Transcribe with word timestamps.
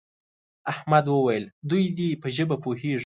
احمد 0.71 1.05
وویل 1.09 1.45
دوی 1.69 1.85
دې 1.97 2.09
په 2.21 2.27
ژبه 2.35 2.55
پوهېږي. 2.63 2.99